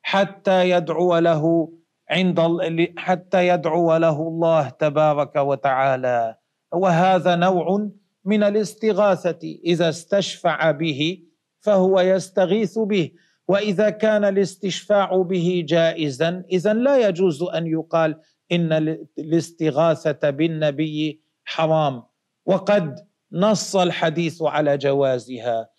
حتى 0.01 0.69
يدعو 0.69 1.17
له 1.17 1.69
عند 2.09 2.39
حتى 2.97 3.47
يدعو 3.47 3.97
له 3.97 4.17
الله 4.21 4.69
تبارك 4.69 5.35
وتعالى. 5.35 6.35
وهذا 6.71 7.35
نوع 7.35 7.89
من 8.25 8.43
الاستغاثة 8.43 9.43
إذا 9.65 9.89
استشفع 9.89 10.71
به 10.71 11.23
فهو 11.59 11.99
يستغيث 11.99 12.79
به. 12.79 13.11
وإذا 13.47 13.89
كان 13.89 14.25
الاستشفاع 14.25 15.15
به 15.21 15.63
جائزا 15.67 16.43
إذا 16.51 16.73
لا 16.73 17.07
يجوز 17.07 17.43
أن 17.43 17.67
يقال 17.67 18.19
إن 18.51 18.73
ال- 18.73 19.07
الاستغاثة 19.19 20.29
بالنبي 20.29 21.21
حرام. 21.45 22.03
وقد 22.45 23.07
نص 23.31 23.75
الحديث 23.75 24.41
على 24.41 24.77
جوازها. 24.77 25.69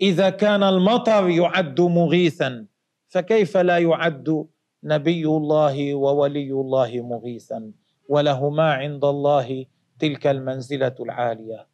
إذا 0.00 0.30
كان 0.30 0.62
المطر 0.62 1.28
يعد 1.28 1.80
مغيثا 1.80 2.66
فكيف 3.08 3.56
لا 3.56 3.78
يعد 3.78 4.46
نبي 4.84 5.24
الله 5.26 5.94
وولي 5.94 6.50
الله 6.52 6.90
مغيثا؟ 7.00 7.72
ولهما 8.08 8.72
عند 8.72 9.04
الله 9.04 9.66
تلك 9.98 10.26
المنزلة 10.26 10.94
العالية. 11.00 11.66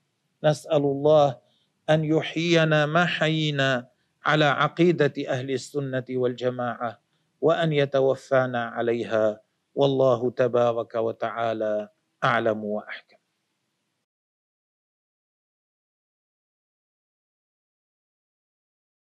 نسأل 0.44 0.76
الله 0.82 1.38
أن 1.90 2.04
يحيينا 2.04 2.86
ما 2.86 3.04
حيينا 3.04 3.88
على 4.24 4.44
عقيدة 4.44 5.12
أهل 5.28 5.50
السنة 5.50 6.04
والجماعة 6.11 7.00
وأن 7.40 7.72
يتوفانا 7.72 8.64
عليها. 8.64 9.40
والله 9.74 10.30
تبارك 10.30 10.94
وتعالى 10.94 11.88
أعلم 12.24 12.64
وأحكم. 12.64 13.12